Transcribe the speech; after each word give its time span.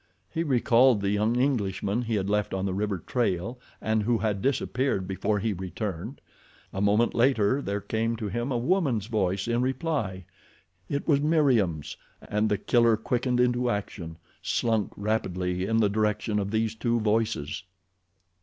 He 0.31 0.41
recalled 0.41 0.99
the 1.01 1.11
young 1.11 1.35
Englishman 1.35 2.01
he 2.01 2.15
had 2.15 2.27
left 2.27 2.55
on 2.55 2.65
the 2.65 2.73
river 2.73 2.97
trail 2.97 3.59
and 3.79 4.01
who 4.01 4.17
had 4.17 4.41
disappeared 4.41 5.07
before 5.07 5.37
he 5.37 5.53
returned. 5.53 6.21
A 6.73 6.81
moment 6.81 7.13
later 7.13 7.61
there 7.61 7.81
came 7.81 8.15
to 8.15 8.27
him 8.27 8.51
a 8.51 8.57
woman's 8.57 9.05
voice 9.05 9.47
in 9.47 9.61
reply—it 9.61 11.07
was 11.07 11.21
Meriem's, 11.21 11.97
and 12.19 12.49
The 12.49 12.57
Killer, 12.57 12.97
quickened 12.97 13.39
into 13.39 13.69
action, 13.69 14.17
slunk 14.41 14.91
rapidly 14.97 15.67
in 15.67 15.77
the 15.77 15.87
direction 15.87 16.39
of 16.39 16.49
these 16.49 16.73
two 16.73 16.99
voices. 16.99 17.61